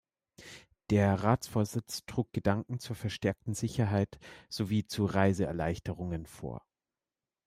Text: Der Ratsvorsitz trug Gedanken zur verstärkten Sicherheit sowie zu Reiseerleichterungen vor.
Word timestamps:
Der 0.89 1.13
Ratsvorsitz 1.23 2.07
trug 2.07 2.33
Gedanken 2.33 2.79
zur 2.79 2.95
verstärkten 2.95 3.53
Sicherheit 3.53 4.17
sowie 4.49 4.83
zu 4.87 5.05
Reiseerleichterungen 5.05 6.25
vor. 6.25 6.65